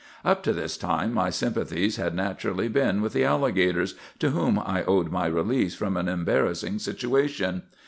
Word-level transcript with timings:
"Up 0.25 0.41
to 0.45 0.51
this 0.51 0.77
time 0.77 1.13
my 1.13 1.29
sympathies 1.29 1.97
had 1.97 2.15
naturally 2.15 2.67
been 2.67 3.01
with 3.03 3.13
the 3.13 3.23
alligators, 3.23 3.93
to 4.17 4.31
whom 4.31 4.57
I 4.57 4.83
owed 4.85 5.11
my 5.11 5.27
release 5.27 5.75
from 5.75 5.95
an 5.95 6.07
embarrassing 6.07 6.79
situation. 6.79 7.61